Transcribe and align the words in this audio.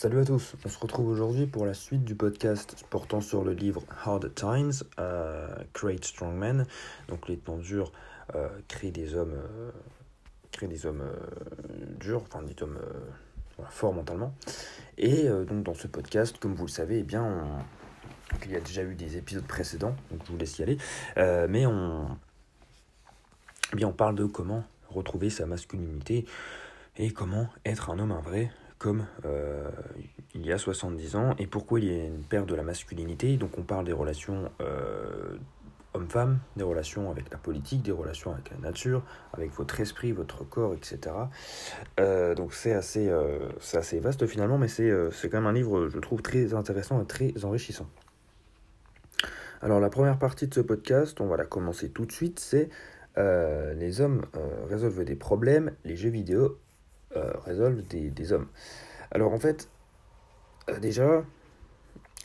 Salut 0.00 0.20
à 0.20 0.24
tous, 0.24 0.54
on 0.64 0.68
se 0.70 0.78
retrouve 0.78 1.08
aujourd'hui 1.10 1.44
pour 1.44 1.66
la 1.66 1.74
suite 1.74 2.04
du 2.04 2.14
podcast 2.14 2.86
portant 2.88 3.20
sur 3.20 3.44
le 3.44 3.52
livre 3.52 3.82
Hard 4.02 4.34
Times, 4.34 4.72
euh, 4.98 5.54
Create 5.74 6.06
Strong 6.06 6.34
Men, 6.34 6.66
donc 7.08 7.28
les 7.28 7.36
temps 7.36 7.58
durs, 7.58 7.92
euh, 8.34 8.48
créer 8.66 8.92
des 8.92 9.14
hommes, 9.14 9.34
euh, 9.34 9.70
créer 10.52 10.70
des 10.70 10.86
hommes 10.86 11.04
durs, 11.98 12.22
enfin 12.22 12.40
des 12.40 12.54
hommes 12.62 12.78
forts 13.68 13.92
mentalement. 13.92 14.34
Et 14.96 15.28
donc 15.28 15.64
dans 15.64 15.74
ce 15.74 15.86
podcast, 15.86 16.38
comme 16.38 16.54
vous 16.54 16.64
le 16.64 16.70
savez, 16.70 17.00
eh 17.00 17.02
bien, 17.02 17.62
il 18.46 18.52
y 18.52 18.56
a 18.56 18.60
déjà 18.60 18.82
eu 18.82 18.94
des 18.94 19.18
épisodes 19.18 19.46
précédents, 19.46 19.94
donc 20.10 20.22
je 20.24 20.32
vous 20.32 20.38
laisse 20.38 20.58
y 20.58 20.62
aller, 20.62 20.78
mais 21.46 21.66
on, 21.66 22.08
eh 23.74 23.76
bien, 23.76 23.88
on 23.88 23.92
parle 23.92 24.14
de 24.14 24.24
comment 24.24 24.64
retrouver 24.88 25.28
sa 25.28 25.44
masculinité 25.44 26.24
et 26.96 27.10
comment 27.10 27.50
être 27.66 27.90
un 27.90 27.98
homme 27.98 28.12
un 28.12 28.22
vrai 28.22 28.50
comme 28.80 29.04
euh, 29.26 29.70
il 30.34 30.44
y 30.44 30.52
a 30.52 30.58
70 30.58 31.14
ans 31.14 31.34
et 31.38 31.46
pourquoi 31.46 31.78
il 31.80 31.86
y 31.86 32.00
a 32.00 32.04
une 32.04 32.24
perte 32.24 32.48
de 32.48 32.54
la 32.54 32.62
masculinité? 32.62 33.36
Donc 33.36 33.58
on 33.58 33.62
parle 33.62 33.84
des 33.84 33.92
relations 33.92 34.50
euh, 34.62 35.36
homme-femme, 35.92 36.40
des 36.56 36.64
relations 36.64 37.10
avec 37.10 37.30
la 37.30 37.36
politique, 37.36 37.82
des 37.82 37.92
relations 37.92 38.32
avec 38.32 38.50
la 38.50 38.56
nature, 38.56 39.04
avec 39.34 39.52
votre 39.52 39.78
esprit, 39.80 40.12
votre 40.12 40.44
corps, 40.44 40.72
etc. 40.72 41.14
Euh, 42.00 42.34
donc 42.34 42.54
c'est 42.54 42.72
assez, 42.72 43.12
assez 43.74 44.00
vaste 44.00 44.26
finalement, 44.26 44.56
mais 44.56 44.68
c'est 44.68 44.90
quand 45.24 45.38
même 45.38 45.46
un 45.46 45.52
livre, 45.52 45.88
je 45.88 45.98
trouve, 45.98 46.22
très 46.22 46.54
intéressant 46.54 47.02
et 47.02 47.06
très 47.06 47.44
enrichissant. 47.44 47.86
Alors 49.60 49.78
la 49.78 49.90
première 49.90 50.18
partie 50.18 50.46
de 50.46 50.54
ce 50.54 50.60
podcast, 50.60 51.20
on 51.20 51.26
va 51.26 51.36
la 51.36 51.44
commencer 51.44 51.90
tout 51.90 52.06
de 52.06 52.12
suite, 52.12 52.40
c'est 52.40 52.70
les 53.18 54.00
hommes 54.00 54.22
résolvent 54.70 55.04
des 55.04 55.16
problèmes, 55.16 55.72
les 55.84 55.96
jeux 55.96 56.08
vidéo 56.08 56.56
euh, 57.16 57.32
résolvent 57.44 57.82
des, 57.82 58.32
hommes. 58.32 58.46
Alors 59.10 59.32
en 59.32 59.38
fait, 59.38 59.68
euh, 60.68 60.78
déjà, 60.78 61.24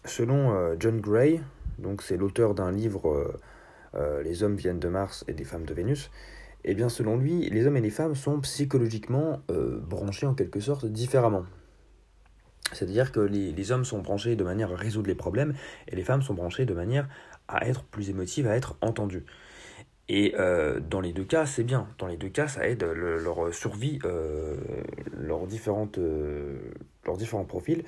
selon 0.03 0.53
euh, 0.53 0.76
John 0.80 1.02
Gray, 1.02 1.41
donc 1.79 2.04
c'est 2.04 2.18
l'auteur 2.18 2.54
d'un 2.54 2.71
livre 2.71 3.34
Les 4.24 4.43
hommes 4.43 4.57
viennent 4.57 4.79
de 4.79 4.90
Mars 4.90 5.24
et 5.27 5.34
des 5.34 5.46
femmes 5.46 5.65
de 5.65 5.74
Vénus, 5.74 6.12
et 6.63 6.71
eh 6.71 6.74
bien 6.76 6.90
selon 6.90 7.18
lui, 7.18 7.49
les 7.49 7.65
hommes 7.65 7.77
et 7.77 7.82
les 7.82 7.90
femmes 7.90 8.13
sont 8.13 8.40
psychologiquement 8.41 9.41
branchés 9.49 10.26
en 10.26 10.34
quelque 10.34 10.59
sorte 10.59 10.85
différemment. 10.85 11.46
C'est-à-dire 12.74 13.12
que 13.12 13.21
les, 13.21 13.54
les, 13.54 13.71
hommes 13.71 13.85
sont 13.85 13.99
branchés 13.99 14.35
de 14.35 14.43
manière 14.43 14.71
à 14.71 14.76
résoudre 14.76 15.07
les 15.07 15.15
problèmes 15.15 15.54
et 15.87 15.96
les 15.96 16.04
femmes 16.04 16.21
sont 16.21 16.34
branchées 16.34 16.65
de 16.65 16.74
manière 16.74 17.07
à 17.48 17.68
être 17.68 17.84
plus 17.84 18.09
émotives, 18.09 18.48
à 18.48 18.55
être 18.55 18.76
entendues. 18.81 19.26
Et 20.07 20.35
euh, 20.37 20.79
dans 20.79 21.01
les 21.01 21.13
deux 21.13 21.23
cas, 21.23 21.45
c'est 21.45 21.63
bien. 21.63 21.87
Dans 21.98 22.07
les 22.07 22.17
deux 22.17 22.29
cas, 22.29 22.48
ça 22.48 22.67
aide 22.67 22.84
leur 22.84 23.53
survie, 23.53 23.99
euh, 24.05 24.55
leurs, 25.17 25.47
différentes, 25.47 25.97
euh, 25.97 26.59
leurs 27.05 27.17
différents 27.17 27.45
profils. 27.45 27.84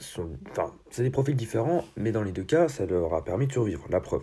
enfin, 0.00 0.72
c'est 0.90 1.02
des 1.02 1.10
profils 1.10 1.36
différents, 1.36 1.84
mais 1.96 2.12
dans 2.12 2.22
les 2.22 2.32
deux 2.32 2.44
cas, 2.44 2.68
ça 2.68 2.86
leur 2.86 3.12
a 3.14 3.24
permis 3.24 3.46
de 3.46 3.52
survivre, 3.52 3.86
la 3.90 4.00
preuve. 4.00 4.22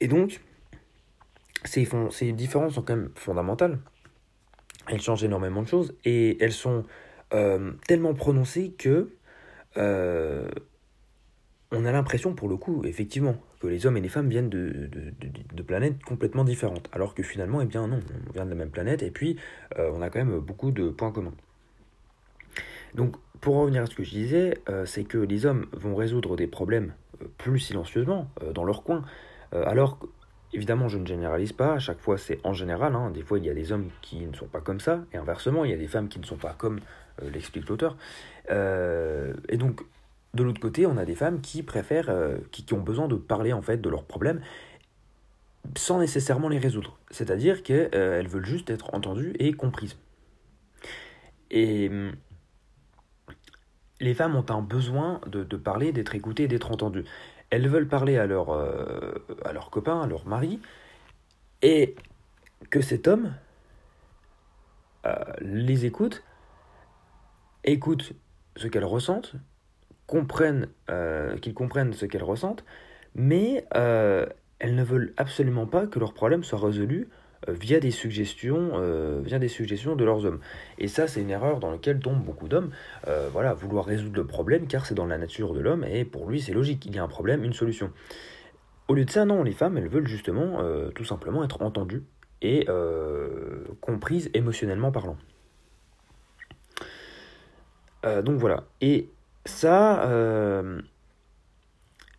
Et 0.00 0.06
donc, 0.06 0.40
ces, 1.64 1.88
ces 2.10 2.32
différences 2.32 2.74
sont 2.74 2.82
quand 2.82 2.96
même 2.96 3.10
fondamentales. 3.16 3.78
Elles 4.88 5.00
changent 5.00 5.24
énormément 5.24 5.62
de 5.62 5.68
choses 5.68 5.94
et 6.04 6.42
elles 6.42 6.52
sont 6.52 6.84
tellement 7.88 8.14
prononcées 8.14 8.72
que 8.78 9.10
on 11.72 11.84
a 11.84 11.90
l'impression, 11.90 12.34
pour 12.34 12.48
le 12.48 12.56
coup, 12.56 12.84
effectivement, 12.84 13.36
que 13.60 13.66
les 13.66 13.86
hommes 13.86 13.96
et 13.96 14.00
les 14.00 14.08
femmes 14.08 14.28
viennent 14.28 14.50
de, 14.50 14.88
de, 15.52 15.62
planètes 15.62 16.02
complètement 16.04 16.44
différentes. 16.44 16.88
Alors 16.92 17.14
que 17.14 17.22
finalement, 17.22 17.60
eh 17.60 17.64
bien 17.64 17.86
non, 17.86 18.00
on 18.28 18.32
vient 18.32 18.44
de 18.44 18.50
la 18.50 18.56
même 18.56 18.70
planète 18.70 19.02
et 19.02 19.10
puis 19.10 19.36
euh, 19.78 19.90
on 19.94 20.02
a 20.02 20.10
quand 20.10 20.18
même 20.18 20.38
beaucoup 20.38 20.70
de 20.70 20.88
points 20.90 21.12
communs. 21.12 21.34
Donc, 22.94 23.16
pour 23.40 23.56
revenir 23.56 23.82
à 23.82 23.86
ce 23.86 23.94
que 23.94 24.04
je 24.04 24.10
disais, 24.10 24.58
euh, 24.68 24.86
c'est 24.86 25.04
que 25.04 25.18
les 25.18 25.46
hommes 25.46 25.66
vont 25.72 25.94
résoudre 25.94 26.36
des 26.36 26.46
problèmes 26.46 26.94
euh, 27.22 27.26
plus 27.38 27.58
silencieusement, 27.58 28.30
dans 28.54 28.64
leur 28.64 28.82
coin, 28.82 29.04
alors 29.52 29.98
Évidemment, 30.52 30.88
je 30.88 30.96
ne 30.96 31.04
généralise 31.04 31.52
pas, 31.52 31.74
à 31.74 31.78
chaque 31.78 31.98
fois 31.98 32.16
c'est 32.16 32.38
en 32.44 32.52
général, 32.54 32.94
hein. 32.94 33.10
des 33.10 33.22
fois 33.22 33.38
il 33.38 33.44
y 33.44 33.50
a 33.50 33.52
des 33.52 33.72
hommes 33.72 33.90
qui 34.00 34.24
ne 34.24 34.34
sont 34.34 34.46
pas 34.46 34.60
comme 34.60 34.78
ça, 34.80 35.04
et 35.12 35.16
inversement, 35.16 35.64
il 35.64 35.72
y 35.72 35.74
a 35.74 35.76
des 35.76 35.88
femmes 35.88 36.08
qui 36.08 36.20
ne 36.20 36.24
sont 36.24 36.36
pas 36.36 36.54
comme 36.56 36.80
l'explique 37.20 37.68
l'auteur. 37.68 37.96
et 38.48 39.56
donc, 39.58 39.82
de 40.36 40.44
l'autre 40.44 40.60
côté, 40.60 40.86
on 40.86 40.96
a 40.96 41.04
des 41.04 41.16
femmes 41.16 41.40
qui 41.40 41.62
préfèrent, 41.62 42.10
euh, 42.10 42.38
qui, 42.52 42.64
ont 42.72 42.80
besoin 42.80 43.08
de 43.08 43.16
parler 43.16 43.52
en 43.52 43.62
fait 43.62 43.78
de 43.78 43.88
leurs 43.88 44.04
problèmes 44.04 44.40
sans 45.76 45.98
nécessairement 45.98 46.48
les 46.48 46.58
résoudre. 46.58 46.98
C'est-à-dire 47.10 47.64
qu'elles 47.64 47.90
euh, 47.94 48.22
veulent 48.28 48.46
juste 48.46 48.70
être 48.70 48.94
entendues 48.94 49.34
et 49.40 49.52
comprises. 49.52 49.98
Et 51.50 51.88
hum, 51.88 52.12
les 54.00 54.14
femmes 54.14 54.36
ont 54.36 54.46
un 54.50 54.62
besoin 54.62 55.20
de, 55.26 55.42
parler, 55.56 55.90
d'être 55.90 56.14
écoutées, 56.14 56.46
d'être 56.46 56.70
entendues. 56.70 57.04
Elles 57.50 57.68
veulent 57.68 57.88
parler 57.88 58.18
à 58.18 58.26
leur, 58.26 58.50
euh, 58.50 59.14
à 59.44 59.52
leur 59.52 59.70
copain, 59.70 60.00
à 60.02 60.06
leur 60.06 60.26
mari, 60.26 60.60
et 61.62 61.96
que 62.70 62.80
cet 62.80 63.08
homme 63.08 63.32
les 65.40 65.86
écoute, 65.86 66.24
écoute 67.62 68.12
ce 68.56 68.66
qu'elles 68.66 68.84
ressentent, 68.84 69.36
comprennent, 70.06 70.68
euh, 70.90 71.36
qu'ils 71.38 71.54
comprennent 71.54 71.92
ce 71.92 72.06
qu'elles 72.06 72.22
ressentent, 72.22 72.64
mais 73.14 73.64
euh, 73.74 74.26
elles 74.58 74.74
ne 74.74 74.84
veulent 74.84 75.12
absolument 75.16 75.66
pas 75.66 75.86
que 75.86 75.98
leurs 75.98 76.14
problèmes 76.14 76.44
soient 76.44 76.60
résolus 76.60 77.08
euh, 77.48 77.52
via 77.52 77.80
des 77.80 77.90
suggestions, 77.90 78.80
via 79.22 79.38
des 79.38 79.48
suggestions 79.48 79.96
de 79.96 80.04
leurs 80.04 80.24
hommes. 80.24 80.40
Et 80.78 80.88
ça, 80.88 81.06
c'est 81.08 81.20
une 81.20 81.30
erreur 81.30 81.60
dans 81.60 81.70
laquelle 81.70 81.98
tombent 81.98 82.24
beaucoup 82.24 82.48
d'hommes. 82.48 82.70
voilà, 83.32 83.54
vouloir 83.54 83.84
résoudre 83.84 84.16
le 84.16 84.26
problème, 84.26 84.66
car 84.66 84.86
c'est 84.86 84.94
dans 84.94 85.06
la 85.06 85.18
nature 85.18 85.52
de 85.54 85.60
l'homme, 85.60 85.84
et 85.84 86.04
pour 86.04 86.28
lui, 86.28 86.40
c'est 86.40 86.52
logique. 86.52 86.86
Il 86.86 86.94
y 86.94 86.98
a 86.98 87.02
un 87.02 87.08
problème, 87.08 87.44
une 87.44 87.52
solution. 87.52 87.90
Au 88.88 88.94
lieu 88.94 89.04
de 89.04 89.10
ça, 89.10 89.24
non, 89.24 89.42
les 89.42 89.52
femmes, 89.52 89.76
elles 89.76 89.88
veulent 89.88 90.06
justement, 90.06 90.62
tout 90.94 91.04
simplement, 91.04 91.44
être 91.44 91.62
entendues 91.62 92.04
et 92.42 92.66
comprises 93.80 94.30
émotionnellement 94.34 94.92
parlant. 94.92 95.16
donc 98.22 98.38
voilà. 98.38 98.64
Et 98.80 99.10
ça, 99.46 100.02
euh, 100.04 100.80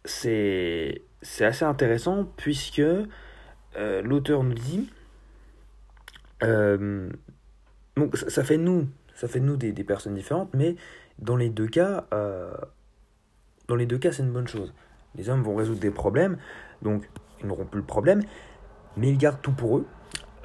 c'est 0.05 1.01
assez 1.39 1.65
intéressant 1.65 2.25
puisque 2.37 2.79
euh, 2.79 4.01
l'auteur 4.01 4.43
nous 4.43 4.53
dit, 4.53 4.89
euh, 6.43 7.09
donc 7.95 8.15
ça, 8.17 8.43
fait 8.43 8.57
nous, 8.57 8.87
ça 9.13 9.27
fait 9.27 9.39
nous 9.39 9.57
des, 9.57 9.73
des, 9.73 9.83
personnes 9.83 10.15
différentes, 10.15 10.53
mais 10.53 10.75
dans 11.19 11.35
les 11.35 11.49
deux 11.49 11.67
cas, 11.67 12.05
dans 13.67 13.75
les 13.75 13.85
deux 13.85 13.97
cas, 13.97 14.11
c'est 14.11 14.23
une 14.23 14.31
bonne 14.31 14.47
chose. 14.47 14.73
Les 15.15 15.29
hommes 15.29 15.43
vont 15.43 15.55
résoudre 15.55 15.79
des 15.79 15.91
problèmes, 15.91 16.37
donc 16.81 17.09
ils 17.41 17.47
n'auront 17.47 17.65
plus 17.65 17.81
le 17.81 17.85
problème, 17.85 18.21
mais 18.95 19.09
ils 19.09 19.17
gardent 19.17 19.41
tout 19.41 19.51
pour 19.51 19.79
eux. 19.79 19.85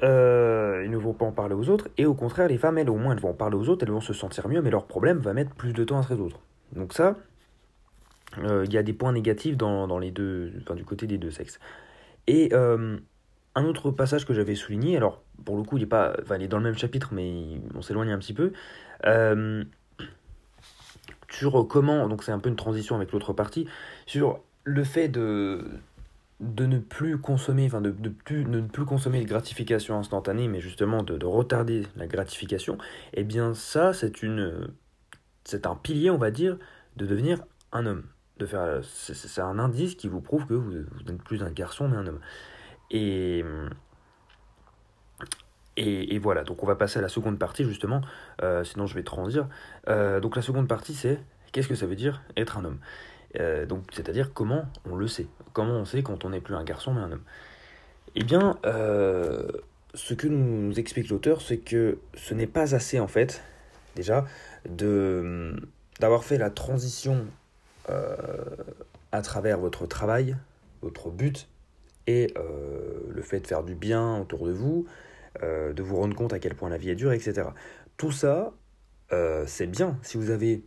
ils 0.01 0.91
ne 0.91 0.97
vont 0.97 1.13
pas 1.13 1.25
en 1.25 1.31
parler 1.31 1.55
aux 1.55 1.69
autres, 1.69 1.87
et 1.97 2.05
au 2.05 2.13
contraire, 2.13 2.49
les 2.49 2.57
femmes, 2.57 2.77
elles, 2.77 2.89
au 2.89 2.97
moins, 2.97 3.13
elles 3.13 3.21
vont 3.21 3.29
en 3.29 3.35
parler 3.35 3.55
aux 3.55 3.69
autres, 3.69 3.85
elles 3.85 3.93
vont 3.93 4.01
se 4.01 4.13
sentir 4.13 4.49
mieux, 4.49 4.61
mais 4.61 4.71
leur 4.71 4.85
problème 4.85 5.19
va 5.19 5.33
mettre 5.33 5.51
plus 5.51 5.73
de 5.73 5.83
temps 5.83 5.99
à 5.99 6.03
se 6.03 6.09
résoudre. 6.09 6.41
Donc 6.75 6.93
ça, 6.93 7.17
euh, 8.39 8.65
il 8.65 8.73
y 8.73 8.77
a 8.77 8.83
des 8.83 8.93
points 8.93 9.11
négatifs 9.11 9.57
dans, 9.57 9.99
les 9.99 10.11
deux, 10.11 10.51
enfin, 10.61 10.75
du 10.75 10.83
côté 10.83 11.07
des 11.07 11.17
deux 11.17 11.31
sexes. 11.31 11.59
Et 12.27 12.49
euh, 12.53 12.97
un 13.55 13.65
autre 13.65 13.91
passage 13.91 14.25
que 14.25 14.33
j'avais 14.33 14.55
souligné, 14.55 14.97
alors 14.97 15.21
pour 15.45 15.57
le 15.57 15.63
coup 15.63 15.77
il 15.77 15.83
est, 15.83 15.87
pas, 15.87 16.15
enfin, 16.21 16.37
il 16.37 16.43
est 16.43 16.47
dans 16.47 16.57
le 16.57 16.63
même 16.63 16.77
chapitre 16.77 17.09
mais 17.11 17.59
on 17.75 17.81
s'éloigne 17.81 18.11
un 18.11 18.17
petit 18.17 18.33
peu, 18.33 18.53
euh, 19.05 19.63
sur 21.29 21.67
comment, 21.67 22.07
donc 22.07 22.23
c'est 22.23 22.31
un 22.31 22.39
peu 22.39 22.49
une 22.49 22.55
transition 22.55 22.95
avec 22.95 23.11
l'autre 23.11 23.33
partie, 23.33 23.67
sur 24.05 24.39
le 24.63 24.83
fait 24.83 25.09
de, 25.09 25.65
ne 26.39 26.77
plus 26.79 27.17
consommer, 27.17 27.65
enfin 27.65 27.81
de, 27.81 27.93
ne 28.29 28.61
plus 28.61 28.85
consommer 28.85 29.21
de 29.21 29.27
gratification 29.27 29.97
instantanée, 29.99 30.47
mais 30.47 30.61
justement 30.61 31.03
de, 31.03 31.17
de 31.17 31.25
retarder 31.25 31.83
la 31.97 32.07
gratification, 32.07 32.75
et 33.13 33.21
eh 33.21 33.23
bien 33.23 33.53
ça 33.53 33.93
c'est 33.93 34.23
une 34.23 34.69
c'est 35.43 35.65
un 35.67 35.75
pilier, 35.75 36.09
on 36.09 36.17
va 36.17 36.31
dire, 36.31 36.57
de 36.97 37.05
devenir 37.05 37.43
un 37.71 37.85
homme. 37.85 38.03
De 38.37 38.45
faire, 38.45 38.81
c'est 38.83 39.41
un 39.41 39.59
indice 39.59 39.95
qui 39.95 40.07
vous 40.07 40.21
prouve 40.21 40.47
que 40.47 40.53
vous, 40.53 40.71
n'êtes 40.71 41.21
plus 41.23 41.43
un 41.43 41.51
garçon 41.51 41.87
mais 41.87 41.97
un 41.97 42.07
homme. 42.07 42.19
Et, 42.89 43.43
voilà, 46.19 46.43
donc 46.43 46.63
on 46.63 46.65
va 46.65 46.75
passer 46.75 46.99
à 46.99 47.01
la 47.01 47.09
seconde 47.09 47.37
partie 47.37 47.63
justement, 47.63 48.01
euh, 48.41 48.63
sinon 48.63 48.87
je 48.87 48.95
vais 48.95 49.03
trandir. 49.03 49.47
Euh, 49.87 50.19
donc 50.19 50.35
la 50.35 50.41
seconde 50.41 50.67
partie 50.67 50.95
c'est 50.95 51.19
qu'est-ce 51.51 51.67
que 51.67 51.75
ça 51.75 51.85
veut 51.85 51.95
dire 51.95 52.21
être 52.37 52.57
un 52.57 52.65
homme? 52.65 52.79
Euh, 53.39 53.65
Donc 53.65 53.83
c'est-à-dire 53.91 54.33
comment 54.33 54.65
on 54.89 54.95
le 54.95 55.07
sait, 55.07 55.27
comment 55.53 55.73
on 55.73 55.85
sait 55.85 56.03
quand 56.03 56.25
on 56.25 56.29
n'est 56.29 56.41
plus 56.41 56.55
un 56.55 56.63
garçon 56.63 56.93
mais 56.93 57.01
un 57.01 57.11
homme? 57.11 57.23
Eh 58.15 58.23
bien, 58.23 58.57
ce 58.63 60.13
que 60.15 60.27
nous 60.27 60.79
explique 60.79 61.09
l'auteur, 61.09 61.41
c'est 61.41 61.57
que 61.57 61.99
ce 62.15 62.33
n'est 62.33 62.47
pas 62.47 62.75
assez 62.75 62.99
en 62.99 63.07
fait, 63.07 63.43
déjà, 63.95 64.25
de 64.69 65.55
d'avoir 65.99 66.23
fait 66.23 66.37
la 66.37 66.49
transition 66.49 67.25
euh, 67.89 68.15
à 69.11 69.21
travers 69.21 69.59
votre 69.59 69.85
travail, 69.85 70.35
votre 70.81 71.09
but, 71.11 71.47
et 72.07 72.33
euh, 72.37 72.99
le 73.09 73.21
fait 73.21 73.39
de 73.41 73.47
faire 73.47 73.63
du 73.63 73.75
bien 73.75 74.19
autour 74.19 74.47
de 74.47 74.51
vous, 74.51 74.85
euh, 75.43 75.73
de 75.73 75.83
vous 75.83 75.95
rendre 75.97 76.15
compte 76.15 76.33
à 76.33 76.39
quel 76.39 76.55
point 76.55 76.69
la 76.69 76.77
vie 76.77 76.89
est 76.89 76.95
dure, 76.95 77.13
etc. 77.13 77.47
Tout 77.97 78.11
ça, 78.11 78.53
c'est 79.45 79.67
bien. 79.67 79.99
Si 80.01 80.17
vous 80.17 80.31
avez 80.31 80.63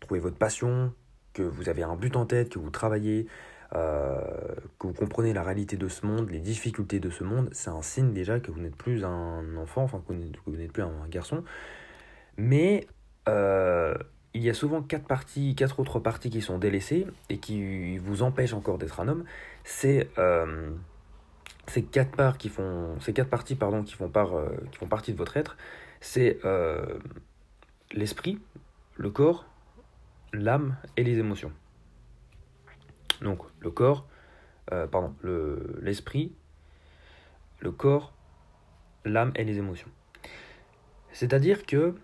trouvé 0.00 0.18
votre 0.18 0.36
passion, 0.36 0.92
que 1.34 1.42
vous 1.42 1.68
avez 1.68 1.84
un 1.84 1.94
but 1.94 2.16
en 2.16 2.26
tête, 2.26 2.48
que 2.48 2.58
vous 2.58 2.70
travaillez, 2.70 3.28
que 3.70 4.86
vous 4.86 4.92
comprenez 4.92 5.32
la 5.32 5.44
réalité 5.44 5.76
de 5.76 5.86
ce 5.86 6.04
monde, 6.04 6.28
les 6.30 6.40
difficultés 6.40 6.98
de 6.98 7.08
ce 7.08 7.22
monde, 7.22 7.48
c'est 7.52 7.70
un 7.70 7.82
signe 7.82 8.12
déjà 8.12 8.40
que 8.40 8.50
vous 8.50 8.58
n'êtes 8.58 8.74
plus 8.74 9.04
un 9.04 9.56
enfant, 9.56 9.84
enfin 9.84 10.02
que 10.04 10.12
vous 10.12 10.56
n'êtes 10.56 10.72
plus 10.72 10.82
un, 10.82 11.06
garçon. 11.08 11.44
Mais 12.40 12.86
euh, 13.28 13.94
il 14.32 14.42
y 14.42 14.48
a 14.48 14.54
souvent 14.54 14.80
quatre 14.82 15.78
autres 15.78 15.98
parties 15.98 16.30
qui 16.30 16.40
sont 16.40 16.58
délaissées 16.58 17.06
et 17.28 17.36
qui 17.36 17.98
vous 17.98 18.22
empêchent 18.22 18.54
encore 18.54 18.78
d'être 18.78 18.98
un 19.00 19.08
homme. 19.08 19.24
C'est 19.62 20.08
euh, 20.16 20.70
ces 21.66 21.82
quatre 21.82 22.16
parts 22.16 22.38
qui 22.38 22.48
font, 22.48 22.96
parties 23.28 23.56
pardon 23.56 23.82
qui 23.82 23.94
font 23.94 24.08
partie 24.08 25.12
de 25.12 25.18
votre 25.18 25.36
être. 25.36 25.58
C'est 26.00 26.38
l'esprit, 27.92 28.40
le 28.96 29.10
corps, 29.10 29.44
l'âme 30.32 30.76
et 30.96 31.04
les 31.04 31.18
émotions. 31.18 31.52
Donc 33.20 33.42
le 33.58 33.70
corps, 33.70 34.06
euh, 34.72 34.86
pardon, 34.86 35.14
l'esprit, 35.82 36.32
le, 37.58 37.70
corps, 37.70 38.14
l'âme 39.04 39.32
et 39.34 39.44
les 39.44 39.58
émotions. 39.58 39.90
C'est-à-dire 41.12 41.66
que 41.66 41.94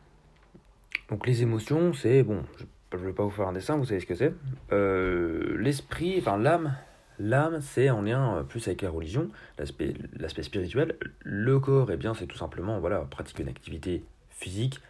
donc 1.08 1.26
les 1.26 1.42
émotions, 1.42 1.92
c'est 1.92 2.22
bon, 2.22 2.44
je 2.92 2.98
ne 2.98 3.06
vais 3.06 3.12
pas 3.12 3.24
vous 3.24 3.30
faire 3.30 3.48
un 3.48 3.52
dessin, 3.52 3.76
vous 3.76 3.84
savez 3.84 4.00
ce 4.00 4.06
que 4.06 4.14
c'est. 4.14 4.32
Euh, 4.72 5.56
l'esprit, 5.58 6.16
enfin 6.18 6.36
l'âme, 6.36 6.76
l'âme 7.18 7.60
c'est 7.60 7.90
en 7.90 8.02
lien 8.02 8.44
plus 8.48 8.66
avec 8.66 8.82
la 8.82 8.90
religion, 8.90 9.28
l'aspect 9.58 10.42
spirituel. 10.42 10.96
Le 11.20 11.58
corps, 11.60 11.90
eh 11.90 11.96
bien 11.96 12.14
c'est 12.14 12.26
tout 12.26 12.38
simplement 12.38 12.80
voilà 12.80 13.00
pratiquer 13.00 13.42
une 13.42 13.48
activité 13.48 14.02
physique, 14.30 14.80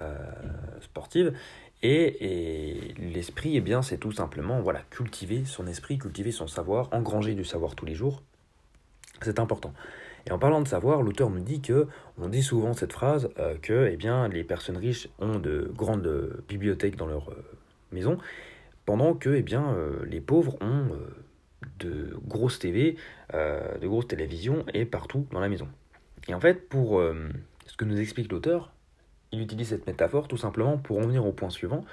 euh, 0.00 0.16
sportive. 0.80 1.34
Et, 1.82 2.94
l'esprit, 2.98 3.56
eh 3.56 3.60
bien, 3.60 3.82
c'est 3.82 3.98
tout 3.98 4.10
simplement 4.10 4.60
voilà, 4.62 4.80
cultiver 4.88 5.44
son 5.44 5.66
esprit, 5.66 5.98
cultiver 5.98 6.32
son 6.32 6.46
savoir, 6.46 6.88
engranger 6.92 7.34
du 7.34 7.44
savoir 7.44 7.74
tous 7.74 7.84
les 7.84 7.94
jours. 7.94 8.22
C'est 9.20 9.38
important. 9.38 9.74
Et 10.26 10.30
en 10.32 10.38
parlant 10.38 10.62
de 10.62 10.68
savoir, 10.68 11.02
l'auteur 11.02 11.30
nous 11.30 11.40
dit 11.40 11.60
que 11.60 11.86
on 12.18 12.28
dit 12.28 12.42
souvent 12.42 12.72
cette 12.72 12.92
phrase 12.92 13.28
euh, 13.38 13.56
que 13.60 13.86
eh 13.86 14.32
les 14.32 14.44
personnes 14.44 14.78
riches 14.78 15.08
ont 15.18 15.38
de 15.38 15.70
grandes 15.76 16.42
bibliothèques 16.48 16.96
dans 16.96 17.06
leur 17.06 17.30
euh, 17.30 17.44
maison, 17.92 18.18
pendant 18.86 19.14
que 19.14 19.30
eh 19.30 19.44
euh, 19.54 20.04
les 20.06 20.20
pauvres 20.20 20.56
ont 20.60 20.88
de 21.78 22.16
grosses 22.26 22.58
TV, 22.58 22.96
de 23.32 23.86
grosses 23.86 24.06
télévisions 24.06 24.66
et 24.74 24.84
partout 24.84 25.26
dans 25.32 25.40
la 25.40 25.48
maison. 25.48 25.66
Et 26.28 26.34
en 26.34 26.40
fait, 26.40 26.68
pour 26.68 27.02
ce 27.66 27.76
que 27.76 27.86
nous 27.86 27.98
explique 27.98 28.30
l'auteur, 28.30 28.74
il 29.32 29.40
utilise 29.40 29.68
cette 29.68 29.86
métaphore 29.86 30.28
tout 30.28 30.36
simplement 30.36 30.76
pour 30.76 30.98
en 30.98 31.06
venir 31.06 31.24
au 31.24 31.32
point 31.32 31.48
suivant. 31.48 31.84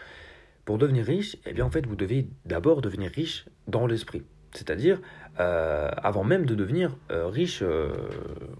Pour 0.65 0.77
devenir 0.77 1.05
riche, 1.05 1.37
eh 1.45 1.53
bien 1.53 1.65
en 1.65 1.71
fait, 1.71 1.87
vous 1.87 1.95
devez 1.95 2.27
d'abord 2.45 2.81
devenir 2.81 3.11
riche 3.11 3.45
dans 3.67 3.87
l'esprit. 3.87 4.23
C'est-à-dire, 4.53 4.99
euh, 5.39 5.89
avant 5.97 6.23
même 6.23 6.45
de 6.45 6.55
devenir 6.55 6.95
euh, 7.09 7.27
riche, 7.27 7.61
euh, 7.61 7.93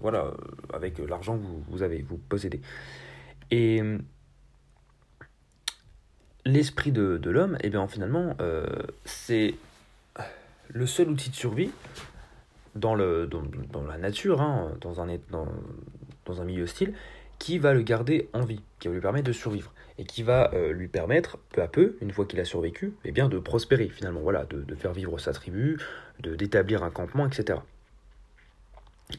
voilà, 0.00 0.32
avec 0.72 0.98
l'argent 0.98 1.38
que 1.38 1.44
vous, 1.70 1.82
avez, 1.82 2.02
vous 2.02 2.16
possédez. 2.16 2.60
Et 3.50 3.82
l'esprit 6.46 6.92
de, 6.92 7.20
l'homme, 7.30 7.58
eh 7.60 7.68
bien 7.68 7.86
finalement, 7.86 8.34
c'est 9.04 9.54
le 10.68 10.86
seul 10.86 11.10
outil 11.10 11.28
de 11.28 11.34
survie 11.34 11.70
dans, 12.74 12.94
la 12.94 13.98
nature, 13.98 14.40
hein, 14.40 14.72
dans, 14.80 15.02
un, 15.02 15.08
dans 15.28 16.40
un 16.40 16.44
milieu 16.44 16.62
hostile, 16.62 16.94
qui 17.42 17.58
va 17.58 17.74
le 17.74 17.82
garder 17.82 18.28
en 18.34 18.44
vie, 18.44 18.60
qui 18.78 18.86
va 18.86 18.94
lui 18.94 19.00
permettre 19.00 19.26
de 19.26 19.32
survivre, 19.32 19.72
et 19.98 20.04
qui 20.04 20.22
va 20.22 20.54
euh, 20.54 20.72
lui 20.72 20.86
permettre, 20.86 21.38
peu 21.50 21.60
à 21.60 21.66
peu, 21.66 21.96
une 22.00 22.12
fois 22.12 22.24
qu'il 22.24 22.38
a 22.38 22.44
survécu, 22.44 22.94
eh 23.04 23.10
bien, 23.10 23.28
de 23.28 23.40
prospérer 23.40 23.88
finalement, 23.88 24.20
voilà, 24.20 24.44
de, 24.44 24.74
faire 24.76 24.92
vivre 24.92 25.18
sa 25.18 25.32
tribu, 25.32 25.76
d'établir 26.20 26.84
un 26.84 26.90
campement, 26.90 27.26
etc. 27.26 27.58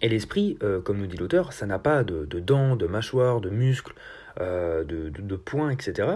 Et 0.01 0.07
l'esprit, 0.07 0.57
euh, 0.63 0.79
comme 0.79 0.99
nous 0.99 1.05
dit 1.05 1.17
l'auteur, 1.17 1.51
ça 1.51 1.65
n'a 1.65 1.79
pas 1.79 2.05
de, 2.05 2.23
dents, 2.39 2.77
de 2.77 2.87
mâchoires, 2.87 3.41
de 3.41 3.49
muscles, 3.49 3.93
euh, 4.39 4.85
de, 4.85 5.09
de, 5.09 5.35
poings, 5.35 5.71
etc. 5.71 6.07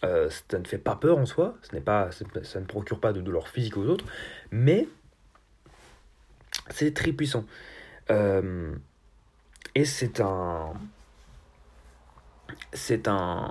ça 0.00 0.58
ne 0.60 0.64
fait 0.64 0.78
pas 0.78 0.94
peur 0.94 1.18
en 1.18 1.26
soi, 1.26 1.56
ce 1.62 1.76
pas, 1.78 2.10
ça 2.44 2.60
ne 2.60 2.66
procure 2.66 3.00
pas 3.00 3.12
de 3.12 3.20
douleur 3.20 3.48
physique 3.48 3.76
aux 3.76 3.86
autres, 3.86 4.04
mais 4.52 4.86
c'est 6.70 6.94
très 6.94 7.10
puissant. 7.10 7.44
et 9.74 9.84
c'est 9.84 10.20
un, 10.20 10.74
c'est 12.72 13.08
un, 13.08 13.50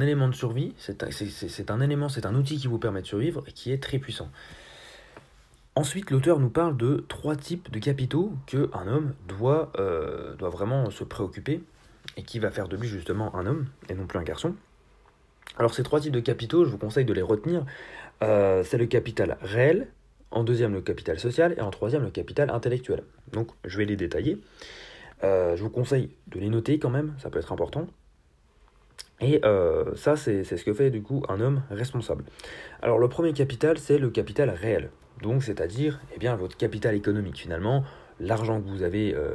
élément 0.00 0.28
de 0.28 0.34
survie, 0.34 0.74
c'est 0.78 1.02
un, 1.02 1.74
un 1.74 1.80
élément, 1.80 2.08
c'est 2.08 2.26
un 2.26 2.34
outil 2.34 2.58
qui 2.58 2.66
vous 2.66 2.78
permet 2.78 3.02
de 3.02 3.06
survivre 3.06 3.42
et 3.46 3.52
qui 3.52 3.72
est 3.72 3.82
très 3.82 3.98
puissant. 3.98 4.28
Ensuite, 5.76 6.10
l'auteur 6.10 6.40
nous 6.40 6.50
parle 6.50 6.76
de 6.76 7.04
trois 7.08 7.36
types 7.36 7.70
de 7.70 7.78
capitaux 7.78 8.32
que 8.46 8.68
un 8.74 8.86
homme 8.88 9.14
doit, 9.28 9.72
euh, 9.78 10.34
doit 10.34 10.50
vraiment 10.50 10.90
se 10.90 11.04
préoccuper 11.04 11.62
et 12.16 12.22
qui 12.22 12.38
va 12.38 12.50
faire 12.50 12.68
de 12.68 12.76
lui 12.76 12.88
justement 12.88 13.34
un 13.36 13.46
homme 13.46 13.66
et 13.88 13.94
non 13.94 14.06
plus 14.06 14.18
un 14.18 14.22
garçon. 14.22 14.54
Alors 15.56 15.72
ces 15.72 15.82
trois 15.82 16.00
types 16.00 16.12
de 16.12 16.20
capitaux, 16.20 16.64
je 16.64 16.70
vous 16.70 16.78
conseille 16.78 17.04
de 17.04 17.12
les 17.12 17.22
retenir. 17.22 17.64
Euh, 18.22 18.62
c'est 18.64 18.78
le 18.78 18.86
capital 18.86 19.38
réel, 19.42 19.88
en 20.30 20.44
deuxième 20.44 20.72
le 20.72 20.80
capital 20.80 21.18
social 21.18 21.54
et 21.56 21.60
en 21.60 21.70
troisième 21.70 22.02
le 22.02 22.10
capital 22.10 22.50
intellectuel. 22.50 23.04
Donc 23.32 23.48
je 23.64 23.78
vais 23.78 23.84
les 23.84 23.96
détailler. 23.96 24.38
Euh, 25.22 25.56
je 25.56 25.62
vous 25.62 25.70
conseille 25.70 26.10
de 26.28 26.38
les 26.38 26.48
noter 26.48 26.78
quand 26.78 26.90
même, 26.90 27.14
ça 27.18 27.30
peut 27.30 27.38
être 27.38 27.52
important. 27.52 27.86
Et 29.20 29.40
euh, 29.44 29.94
ça, 29.96 30.16
c'est 30.16 30.44
ce 30.44 30.64
que 30.64 30.72
fait 30.72 30.90
du 30.90 31.02
coup 31.02 31.22
un 31.28 31.40
homme 31.40 31.62
responsable. 31.70 32.24
Alors 32.80 32.98
le 32.98 33.08
premier 33.08 33.32
capital, 33.32 33.78
c'est 33.78 33.98
le 33.98 34.08
capital 34.10 34.48
réel. 34.48 34.90
Donc 35.22 35.42
c'est-à-dire 35.42 36.00
eh 36.14 36.18
bien, 36.18 36.34
votre 36.36 36.56
capital 36.56 36.94
économique 36.94 37.36
finalement, 37.36 37.84
l'argent 38.18 38.60
que 38.62 38.68
vous 38.68 38.82
avez 38.82 39.14
euh, 39.14 39.34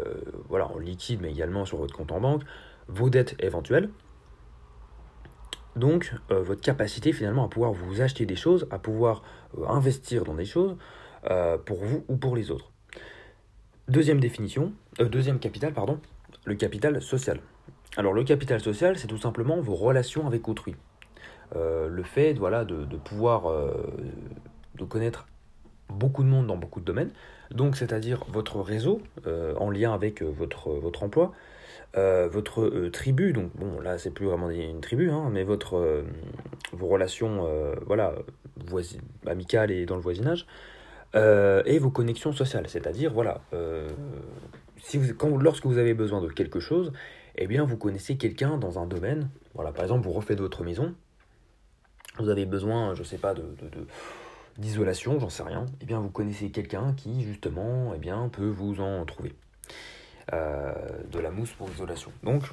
voilà, 0.49 0.67
en 0.67 0.79
liquide 0.79 1.19
mais 1.21 1.31
également 1.31 1.65
sur 1.65 1.77
votre 1.77 1.95
compte 1.95 2.11
en 2.11 2.19
banque, 2.19 2.41
vos 2.87 3.11
dettes 3.11 3.35
éventuelles. 3.39 3.89
Donc 5.75 6.13
votre 6.29 6.61
capacité 6.61 7.11
finalement 7.11 7.43
à 7.43 7.49
pouvoir 7.49 7.73
vous 7.73 7.99
acheter 7.99 8.25
des 8.25 8.37
choses, 8.37 8.65
à 8.71 8.79
pouvoir 8.79 9.23
investir 9.67 10.23
dans 10.23 10.35
des 10.35 10.45
choses 10.45 10.77
pour 11.65 11.83
vous 11.83 12.05
ou 12.07 12.15
pour 12.15 12.33
les 12.33 12.49
autres. 12.49 12.71
Deuxième 13.87 14.19
définition, 14.19 14.73
euh, 14.99 15.05
deuxième 15.05 15.37
capital, 15.37 15.71
pardon, 15.71 15.99
le 16.43 16.55
capital 16.55 16.99
social. 17.03 17.39
Alors 17.97 18.13
le 18.13 18.23
capital 18.23 18.59
social, 18.59 18.97
c'est 18.97 19.05
tout 19.05 19.19
simplement 19.19 19.61
vos 19.61 19.75
relations 19.75 20.25
avec 20.25 20.49
autrui. 20.49 20.75
Euh, 21.55 21.87
le 21.87 22.01
fait 22.01 22.33
voilà, 22.33 22.65
de, 22.65 22.83
pouvoir 22.97 23.47
euh, 23.47 23.71
de 24.73 24.83
connaître 24.85 25.27
beaucoup 25.87 26.23
de 26.23 26.27
monde 26.27 26.47
dans 26.47 26.57
beaucoup 26.57 26.79
de 26.79 26.85
domaines, 26.85 27.11
donc 27.51 27.77
c'est-à-dire 27.77 28.25
votre 28.27 28.59
réseau 28.59 29.03
en 29.27 29.69
lien 29.69 29.93
avec 29.93 30.23
votre, 30.23 31.03
emploi, 31.03 31.31
votre 31.93 32.89
tribu, 32.89 33.33
donc 33.33 33.51
bon 33.55 33.79
là 33.81 33.99
c'est 33.99 34.09
plus 34.09 34.25
vraiment 34.25 34.49
une 34.49 34.81
tribu, 34.81 35.11
hein, 35.11 35.29
mais 35.31 35.43
votre, 35.43 36.03
vos 36.73 36.87
relations 36.87 37.47
voilà, 37.85 38.15
amicales 39.27 39.69
et 39.69 39.85
dans 39.85 39.95
le 39.95 40.01
voisinage, 40.01 40.47
euh, 41.15 41.63
et 41.65 41.79
vos 41.79 41.91
connexions 41.91 42.33
sociales. 42.33 42.67
C'est-à-dire, 42.67 43.13
voilà, 43.13 43.41
euh, 43.53 43.89
lorsque 45.39 45.65
vous 45.65 45.77
avez 45.77 45.93
besoin 45.93 46.21
de 46.21 46.27
quelque 46.27 46.59
chose, 46.59 46.91
eh 47.35 47.47
bien, 47.47 47.65
vous 47.65 47.77
connaissez 47.77 48.17
quelqu'un 48.17 48.57
dans 48.57 48.79
un 48.79 48.85
domaine. 48.85 49.29
Voilà, 49.53 49.71
par 49.71 49.83
exemple, 49.83 50.05
vous 50.05 50.13
refaites 50.13 50.39
votre 50.39 50.63
maison. 50.63 50.93
Vous 52.17 52.29
avez 52.29 52.45
besoin, 52.45 52.93
je 52.95 53.03
sais 53.03 53.17
pas, 53.17 53.33
de, 53.33 53.43
d'isolation, 54.57 55.19
j'en 55.19 55.29
sais 55.29 55.43
rien. 55.43 55.65
Eh 55.81 55.85
bien, 55.85 55.99
vous 55.99 56.09
connaissez 56.09 56.49
quelqu'un 56.49 56.93
qui, 56.95 57.23
justement, 57.23 57.93
eh 57.93 57.99
bien, 57.99 58.29
peut 58.29 58.47
vous 58.47 58.79
en 58.79 59.03
trouver. 59.05 59.33
Euh, 60.33 60.73
de 61.11 61.19
la 61.19 61.29
mousse 61.29 61.51
pour 61.51 61.69
isolation. 61.69 62.11
Donc, 62.23 62.43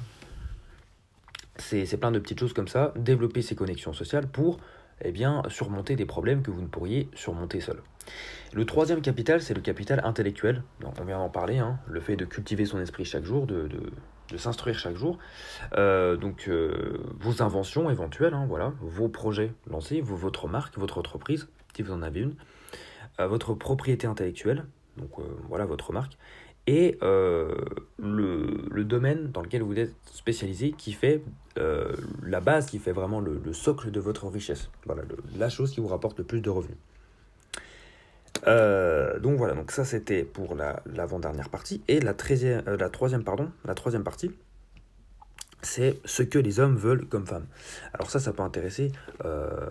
c'est, 1.57 1.85
c'est 1.85 1.97
plein 1.97 2.11
de 2.11 2.19
petites 2.19 2.39
choses 2.39 2.53
comme 2.53 2.67
ça. 2.67 2.93
Développer 2.95 3.41
ces 3.41 3.55
connexions 3.55 3.93
sociales 3.93 4.27
pour 4.27 4.59
eh 5.01 5.11
bien, 5.11 5.41
surmonter 5.49 5.95
des 5.95 6.05
problèmes 6.05 6.43
que 6.43 6.51
vous 6.51 6.61
ne 6.61 6.67
pourriez 6.67 7.09
surmonter 7.15 7.61
seul. 7.61 7.81
Le 8.53 8.65
troisième 8.65 9.01
capital, 9.01 9.41
c'est 9.41 9.55
le 9.55 9.61
capital 9.61 10.01
intellectuel. 10.03 10.63
on 10.83 11.03
vient 11.05 11.17
d'en 11.17 11.29
parler, 11.29 11.57
hein. 11.57 11.79
le 11.87 11.99
fait 11.99 12.15
de 12.15 12.25
cultiver 12.25 12.65
son 12.65 12.79
esprit 12.79 13.03
chaque 13.03 13.23
jour, 13.23 13.47
de, 13.47 13.67
s'instruire 14.35 14.77
chaque 14.77 14.95
jour. 14.95 15.17
Euh, 15.75 16.17
donc, 16.17 16.45
euh, 16.47 16.99
vos 17.19 17.41
inventions 17.41 17.89
éventuelles, 17.89 18.35
hein, 18.35 18.45
voilà, 18.47 18.73
vos 18.81 19.09
projets 19.09 19.53
lancés, 19.69 20.01
votre 20.01 20.47
marque, 20.47 20.77
votre 20.77 20.99
entreprise, 20.99 21.47
si 21.75 21.81
vous 21.81 21.93
en 21.93 22.03
avez 22.03 22.19
une, 22.19 22.35
euh, 23.19 23.27
votre 23.27 23.55
propriété 23.55 24.05
intellectuelle, 24.05 24.65
donc 24.97 25.09
voilà 25.49 25.65
votre 25.65 25.91
marque, 25.91 26.19
et 26.67 26.99
le, 27.01 28.83
domaine 28.83 29.31
dans 29.31 29.41
lequel 29.41 29.63
vous 29.63 29.77
êtes 29.79 29.95
spécialisé 30.05 30.73
qui 30.73 30.93
fait 30.93 31.23
la 31.55 32.39
base, 32.39 32.67
qui 32.67 32.77
fait 32.77 32.91
vraiment 32.91 33.19
le, 33.19 33.53
socle 33.53 33.89
de 33.89 33.99
votre 33.99 34.27
richesse. 34.27 34.69
Voilà, 34.85 35.01
la 35.35 35.49
chose 35.49 35.71
qui 35.71 35.81
vous 35.81 35.87
rapporte 35.87 36.19
le 36.19 36.23
plus 36.23 36.41
de 36.41 36.51
revenus. 36.51 36.77
Euh, 38.47 39.19
donc 39.19 39.37
voilà, 39.37 39.53
donc 39.53 39.71
ça 39.71 39.85
c'était 39.85 40.23
pour 40.23 40.55
l'avant-dernière 40.55 41.49
partie. 41.49 41.81
Et 41.87 41.99
la, 41.99 42.13
euh, 42.13 42.77
la, 42.77 42.89
troisième, 42.89 43.23
pardon, 43.23 43.51
la 43.65 43.73
troisième 43.73 44.03
partie, 44.03 44.31
c'est 45.61 45.99
ce 46.05 46.23
que 46.23 46.39
les 46.39 46.59
hommes 46.59 46.75
veulent 46.75 47.07
comme 47.07 47.25
femmes. 47.25 47.45
Alors 47.93 48.09
ça, 48.09 48.19
ça 48.19 48.33
peut 48.33 48.43
intéresser 48.43 48.91
euh, 49.23 49.69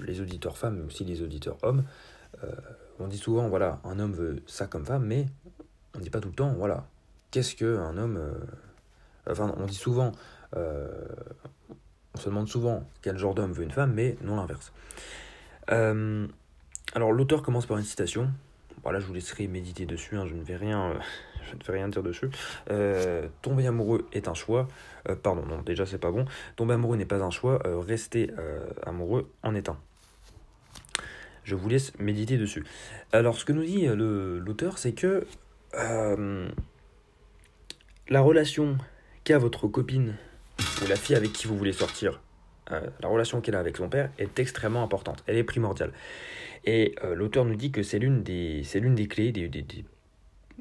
les 0.00 0.20
auditeurs 0.20 0.56
femmes, 0.56 0.76
mais 0.78 0.84
aussi 0.84 1.04
les 1.04 1.22
auditeurs 1.22 1.58
hommes. 1.62 1.84
On 2.98 3.08
dit 3.08 3.18
souvent, 3.18 3.48
voilà, 3.48 3.80
un 3.84 3.98
homme 3.98 4.12
veut 4.12 4.42
ça 4.46 4.66
comme 4.66 4.84
femme, 4.84 5.06
mais 5.06 5.26
on 5.94 5.98
ne 5.98 6.04
dit 6.04 6.10
pas 6.10 6.20
tout 6.20 6.28
le 6.28 6.34
temps, 6.34 6.52
voilà, 6.52 6.86
qu'est-ce 7.30 7.56
qu'un 7.56 7.96
homme... 7.96 8.20
Enfin, 9.28 9.54
on 9.56 9.64
dit 9.64 9.74
souvent, 9.74 10.12
on 10.54 12.18
se 12.18 12.28
demande 12.28 12.46
souvent 12.46 12.84
quel 13.00 13.16
genre 13.16 13.34
d'homme 13.34 13.52
veut 13.52 13.64
une 13.64 13.70
femme, 13.70 13.94
mais 13.94 14.16
non 14.20 14.36
l'inverse. 14.36 14.72
Alors 16.94 17.12
l'auteur 17.12 17.42
commence 17.42 17.66
par 17.66 17.78
une 17.78 17.84
citation. 17.84 18.30
Voilà, 18.82 19.00
je 19.00 19.06
vous 19.06 19.14
laisserai 19.14 19.48
méditer 19.48 19.84
dessus, 19.84 20.16
hein, 20.16 20.26
je 20.26 20.34
ne 20.34 20.42
vais 20.42 20.56
rien 20.56 20.94
je 21.46 21.56
ne 21.56 21.62
vais 21.62 21.72
rien 21.72 21.88
dire 21.88 22.02
dessus. 22.02 22.28
Euh, 22.70 23.28
tomber 23.42 23.66
amoureux 23.66 24.06
est 24.12 24.28
un 24.28 24.34
choix. 24.34 24.68
Euh, 25.08 25.16
pardon, 25.16 25.44
non, 25.46 25.62
déjà 25.62 25.86
c'est 25.86 25.98
pas 25.98 26.10
bon. 26.10 26.24
Tomber 26.56 26.74
amoureux 26.74 26.96
n'est 26.96 27.06
pas 27.06 27.22
un 27.22 27.30
choix. 27.30 27.60
Euh, 27.66 27.78
rester 27.78 28.30
amoureux 28.84 29.30
en 29.42 29.54
est 29.54 29.68
un. 29.68 29.78
Je 31.44 31.54
vous 31.54 31.68
laisse 31.68 31.96
méditer 31.98 32.38
dessus. 32.38 32.64
Alors, 33.12 33.36
ce 33.36 33.44
que 33.44 33.52
nous 33.52 33.64
dit 33.64 33.86
l'auteur, 33.86 34.78
c'est 34.78 34.92
que 34.92 35.26
la 38.08 38.20
relation 38.20 38.78
qu'a 39.22 39.38
votre 39.38 39.68
copine 39.68 40.16
ou 40.82 40.88
la 40.88 40.96
fille 40.96 41.14
avec 41.14 41.32
qui 41.32 41.46
vous 41.46 41.56
voulez 41.56 41.72
sortir, 41.72 42.20
la 42.68 43.08
relation 43.08 43.40
qu'elle 43.40 43.54
a 43.54 43.60
avec 43.60 43.76
son 43.76 43.88
père 43.88 44.10
est 44.18 44.40
extrêmement 44.40 44.82
importante. 44.82 45.22
Elle 45.28 45.36
est 45.36 45.44
primordiale. 45.44 45.92
Et 46.64 46.94
l'auteur 47.14 47.44
nous 47.44 47.56
dit 47.56 47.70
que 47.70 47.82
c'est 47.82 47.98
l'une 47.98 48.22
des, 48.22 48.62
des 48.62 49.06
clés, 49.06 49.32
des, 49.32 49.48
des, 49.48 49.64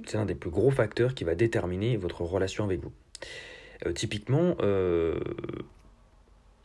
c'est 0.06 0.18
l'un 0.18 0.26
des 0.26 0.36
plus 0.36 0.50
gros 0.50 0.72
facteurs 0.72 1.14
qui 1.14 1.24
va 1.24 1.36
déterminer 1.36 1.98
votre 1.98 2.22
relation 2.22 2.64
avec 2.64 2.82
vous. 2.82 2.92
Euh, 3.86 3.94
typiquement, 3.94 4.56
euh, 4.62 5.20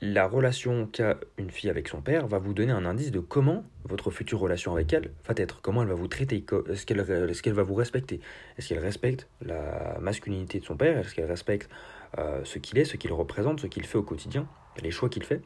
la 0.00 0.26
relation 0.26 0.86
qu'a 0.86 1.18
une 1.38 1.50
fille 1.50 1.70
avec 1.70 1.88
son 1.88 2.00
père 2.00 2.26
va 2.26 2.38
vous 2.38 2.54
donner 2.54 2.72
un 2.72 2.84
indice 2.86 3.10
de 3.10 3.20
comment 3.20 3.64
votre 3.84 4.10
future 4.10 4.40
relation 4.40 4.72
avec 4.72 4.92
elle 4.92 5.10
va 5.26 5.34
être, 5.36 5.60
comment 5.60 5.82
elle 5.82 5.88
va 5.88 5.94
vous 5.94 6.08
traiter, 6.08 6.44
est-ce 6.70 6.86
qu'elle 6.86 7.52
va 7.52 7.62
vous 7.62 7.74
respecter, 7.74 8.20
est-ce 8.56 8.68
qu'elle 8.68 8.78
respecte 8.78 9.28
la 9.42 9.98
masculinité 10.00 10.60
de 10.60 10.64
son 10.64 10.76
père, 10.76 10.98
est-ce 10.98 11.14
qu'elle 11.14 11.30
respecte 11.30 11.70
euh, 12.18 12.42
ce 12.44 12.58
qu'il 12.58 12.78
est, 12.78 12.84
ce 12.84 12.96
qu'il 12.96 13.12
représente, 13.12 13.60
ce 13.60 13.66
qu'il 13.66 13.84
fait 13.84 13.98
au 13.98 14.02
quotidien, 14.02 14.46
les 14.82 14.90
choix 14.90 15.08
qu'il 15.08 15.24
fait? 15.24 15.42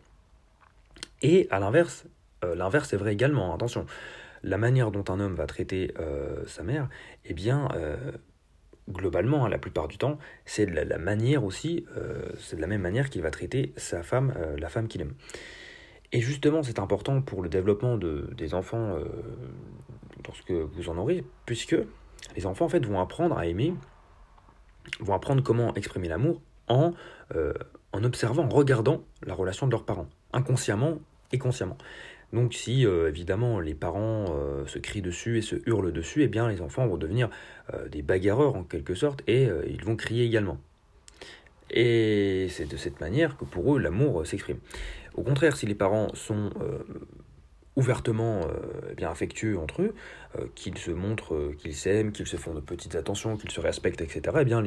Et 1.22 1.48
à 1.50 1.58
l'inverse, 1.58 2.04
l'inverse 2.54 2.92
est 2.92 2.96
vrai 2.96 3.12
également, 3.12 3.54
attention 3.54 3.86
la 4.44 4.58
manière 4.58 4.90
dont 4.90 5.04
un 5.08 5.18
homme 5.18 5.34
va 5.34 5.46
traiter 5.46 5.92
euh, 5.98 6.44
sa 6.46 6.62
mère, 6.62 6.88
eh 7.24 7.34
bien, 7.34 7.68
euh, 7.74 7.96
globalement, 8.90 9.46
hein, 9.46 9.48
la 9.48 9.58
plupart 9.58 9.88
du 9.88 9.96
temps, 9.98 10.18
c'est 10.44 10.66
de 10.66 10.72
la, 10.72 10.82
euh, 10.82 12.66
même 12.66 12.82
manière 12.82 13.10
qu'il 13.10 13.22
va 13.22 13.30
traiter 13.30 13.72
sa 13.76 14.02
femme, 14.02 14.34
la 14.58 14.68
femme 14.68 14.86
qu'il 14.86 15.00
aime. 15.00 15.14
Et 16.12 16.20
justement, 16.20 16.62
c'est 16.62 16.78
important 16.78 17.22
pour 17.22 17.42
le 17.42 17.48
développement 17.48 17.96
de, 17.96 18.30
des 18.36 18.54
enfants 18.54 18.98
lorsque 20.24 20.52
vous 20.52 20.88
en 20.88 20.96
aurez, 20.96 21.24
puisque 21.44 21.76
les 22.36 22.46
enfants 22.46 22.66
en 22.66 22.68
fait 22.68 22.86
vont 22.86 23.00
apprendre 23.00 23.36
à 23.36 23.46
aimer, 23.46 23.74
vont 25.00 25.14
apprendre 25.14 25.42
comment 25.42 25.74
exprimer 25.74 26.06
l'amour 26.06 26.40
en, 26.68 26.92
en 27.92 28.04
observant, 28.04 28.44
en 28.44 28.48
regardant 28.48 29.02
la 29.26 29.34
relation 29.34 29.66
de 29.66 29.72
leurs 29.72 29.84
parents, 29.84 30.06
inconsciemment 30.32 31.00
et 31.32 31.38
consciemment. 31.38 31.78
Donc 32.34 32.52
si 32.52 32.84
euh, 32.84 33.08
évidemment 33.08 33.60
les 33.60 33.74
parents 33.74 34.24
euh, 34.30 34.66
se 34.66 34.80
crient 34.80 35.02
dessus 35.02 35.38
et 35.38 35.42
se 35.42 35.54
hurlent 35.66 35.92
dessus, 35.92 36.24
eh 36.24 36.28
bien 36.28 36.48
les 36.48 36.60
enfants 36.60 36.84
vont 36.84 36.96
devenir 36.96 37.30
euh, 37.72 37.88
des 37.88 38.02
bagarreurs 38.02 38.56
en 38.56 38.64
quelque 38.64 38.96
sorte 38.96 39.22
et 39.28 39.48
ils 39.68 39.84
vont 39.84 39.94
crier 39.94 40.24
également. 40.24 40.58
Et 41.70 42.48
c'est 42.50 42.68
de 42.68 42.76
cette 42.76 43.00
manière 43.00 43.36
que 43.36 43.44
pour 43.44 43.76
eux 43.76 43.78
l'amour 43.78 44.26
s'exprime. 44.26 44.58
Au 45.14 45.22
contraire, 45.22 45.56
si 45.56 45.66
les 45.66 45.76
parents 45.76 46.08
sont 46.14 46.50
ouvertement 47.76 48.42
eh 48.90 48.94
bien 48.94 49.10
affectueux 49.10 49.56
entre 49.58 49.82
eux, 49.82 49.94
qu'ils 50.56 50.78
se 50.78 50.90
montrent 50.90 51.52
qu'ils 51.58 51.74
s'aiment, 51.74 52.10
qu'ils 52.12 52.26
se 52.26 52.36
font 52.36 52.52
de 52.52 52.60
petites 52.60 52.96
attentions, 52.96 53.36
qu'ils 53.36 53.52
se 53.52 53.60
respectent, 53.60 54.00
etc., 54.00 54.38
eh 54.40 54.44
bien 54.44 54.62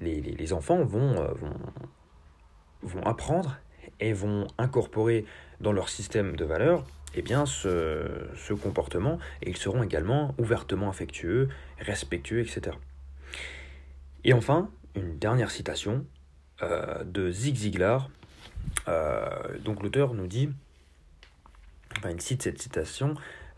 les, 0.00 0.52
enfants 0.52 0.84
vont 0.84 1.16
apprendre 3.04 3.56
et 4.00 4.12
vont 4.12 4.46
incorporer 4.58 5.24
dans 5.60 5.72
leur 5.72 5.88
système 5.88 6.36
de 6.36 6.44
valeurs 6.44 6.84
eh 7.14 7.22
bien, 7.22 7.46
ce, 7.46 8.04
ce, 8.36 8.52
comportement 8.52 9.18
et 9.42 9.48
ils 9.48 9.56
seront 9.56 9.82
également 9.82 10.34
ouvertement 10.38 10.90
affectueux, 10.90 11.48
respectueux, 11.78 12.40
etc. 12.40 12.76
Et 14.24 14.34
enfin, 14.34 14.70
une 14.94 15.18
dernière 15.18 15.50
citation 15.50 16.04
euh, 16.62 17.04
de 17.04 17.30
Zig 17.30 17.56
Ziglar. 17.56 18.10
Euh, 18.88 19.28
donc 19.64 19.82
l'auteur 19.82 20.12
nous 20.12 20.26
dit, 20.26 20.50
enfin 21.96 22.10
il 22.10 22.20
cite 22.20 22.42
cette 22.42 22.60
citation, 22.60 23.14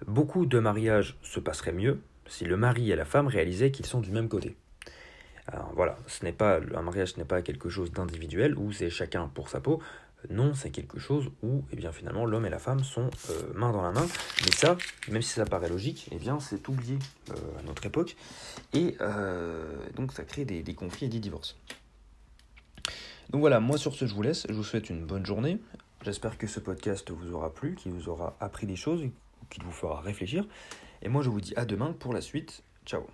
Beaucoup 0.06 0.46
de 0.46 0.60
mariages 0.60 1.16
se 1.22 1.40
passeraient 1.40 1.72
mieux 1.72 2.00
si 2.26 2.44
le 2.44 2.56
mari 2.56 2.92
et 2.92 2.96
la 2.96 3.04
femme 3.04 3.26
réalisaient 3.26 3.70
qu'ils 3.70 3.86
sont 3.86 4.00
du 4.00 4.10
même 4.10 4.28
côté. 4.28 4.56
Alors, 5.46 5.72
voilà, 5.74 5.98
ce 6.06 6.24
n'est 6.24 6.32
pas 6.32 6.60
un 6.74 6.82
mariage, 6.82 7.14
ce 7.14 7.18
n'est 7.18 7.24
pas 7.24 7.42
quelque 7.42 7.68
chose 7.68 7.90
d'individuel 7.90 8.56
où 8.56 8.70
c'est 8.70 8.90
chacun 8.90 9.28
pour 9.28 9.48
sa 9.48 9.60
peau. 9.60 9.82
Non, 10.30 10.52
c'est 10.54 10.70
quelque 10.70 10.98
chose 10.98 11.30
où, 11.42 11.64
eh 11.70 11.76
bien, 11.76 11.92
finalement, 11.92 12.26
l'homme 12.26 12.44
et 12.44 12.50
la 12.50 12.58
femme 12.58 12.82
sont 12.82 13.08
euh, 13.30 13.52
main 13.54 13.70
dans 13.72 13.82
la 13.82 13.92
main. 13.92 14.06
Mais 14.44 14.50
ça, 14.50 14.76
même 15.08 15.22
si 15.22 15.30
ça 15.30 15.44
paraît 15.44 15.68
logique, 15.68 16.08
eh 16.10 16.16
bien, 16.16 16.40
c'est 16.40 16.68
oublié 16.68 16.98
euh, 17.30 17.34
à 17.58 17.62
notre 17.62 17.86
époque. 17.86 18.16
Et 18.72 18.96
euh, 19.00 19.76
donc, 19.94 20.12
ça 20.12 20.24
crée 20.24 20.44
des, 20.44 20.62
des, 20.62 20.74
conflits 20.74 21.06
et 21.06 21.08
des 21.08 21.20
divorces. 21.20 21.56
Donc 23.30 23.40
voilà, 23.40 23.60
moi 23.60 23.78
sur 23.78 23.94
ce, 23.94 24.06
je 24.06 24.14
vous 24.14 24.22
laisse. 24.22 24.46
Je 24.48 24.54
vous 24.54 24.64
souhaite 24.64 24.90
une 24.90 25.04
bonne 25.04 25.24
journée. 25.24 25.60
J'espère 26.02 26.38
que 26.38 26.46
ce 26.46 26.60
podcast 26.60 27.10
vous 27.10 27.32
aura 27.32 27.52
plu, 27.52 27.74
qu'il 27.74 27.92
vous 27.92 28.08
aura 28.08 28.36
appris 28.40 28.66
des 28.66 28.76
choses, 28.76 29.02
qu'il 29.50 29.62
vous 29.62 29.72
fera 29.72 30.00
réfléchir. 30.00 30.46
Et 31.02 31.08
moi, 31.08 31.22
je 31.22 31.28
vous 31.28 31.40
dis 31.40 31.54
à 31.56 31.64
demain 31.64 31.92
pour 31.92 32.12
la 32.12 32.20
suite. 32.20 32.62
Ciao 32.86 33.06